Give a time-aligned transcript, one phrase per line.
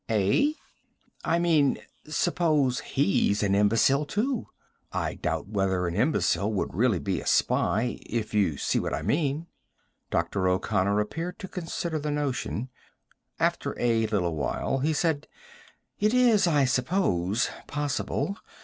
[0.09, 0.53] "Eh?"
[1.23, 4.47] "I mean, suppose he's an imbecile, too?
[4.91, 9.03] I doubt whether an imbecile would really be a spy, if you see what I
[9.03, 9.45] mean."
[10.09, 10.47] Dr.
[10.47, 12.69] O'Connor appeared to consider the notion.
[13.39, 15.27] After a little while he said:
[15.99, 18.37] "It is, I suppose, possible.